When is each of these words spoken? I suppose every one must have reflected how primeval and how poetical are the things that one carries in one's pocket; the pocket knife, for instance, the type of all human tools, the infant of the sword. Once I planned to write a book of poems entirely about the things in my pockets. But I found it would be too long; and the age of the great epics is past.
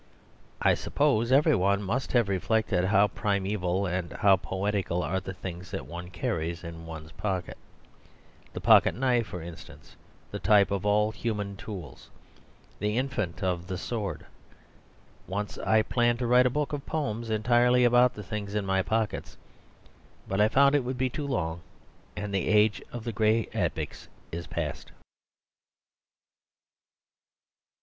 I 0.59 0.73
suppose 0.73 1.31
every 1.31 1.55
one 1.55 1.83
must 1.83 2.11
have 2.13 2.27
reflected 2.27 2.85
how 2.85 3.09
primeval 3.09 3.85
and 3.85 4.11
how 4.11 4.35
poetical 4.35 5.03
are 5.03 5.19
the 5.19 5.35
things 5.35 5.69
that 5.69 5.85
one 5.85 6.09
carries 6.09 6.63
in 6.63 6.87
one's 6.87 7.11
pocket; 7.11 7.55
the 8.53 8.61
pocket 8.61 8.95
knife, 8.95 9.27
for 9.27 9.43
instance, 9.43 9.95
the 10.31 10.39
type 10.39 10.71
of 10.71 10.87
all 10.87 11.11
human 11.11 11.55
tools, 11.55 12.09
the 12.79 12.97
infant 12.97 13.43
of 13.43 13.67
the 13.67 13.77
sword. 13.77 14.25
Once 15.27 15.59
I 15.59 15.83
planned 15.83 16.17
to 16.17 16.25
write 16.25 16.47
a 16.47 16.49
book 16.49 16.73
of 16.73 16.83
poems 16.87 17.29
entirely 17.29 17.83
about 17.83 18.15
the 18.15 18.23
things 18.23 18.55
in 18.55 18.65
my 18.65 18.81
pockets. 18.81 19.37
But 20.27 20.41
I 20.41 20.47
found 20.47 20.73
it 20.73 20.83
would 20.83 20.97
be 20.97 21.11
too 21.11 21.27
long; 21.27 21.61
and 22.17 22.33
the 22.33 22.47
age 22.47 22.81
of 22.91 23.03
the 23.03 23.11
great 23.13 23.49
epics 23.53 24.07
is 24.31 24.47
past. 24.47 24.91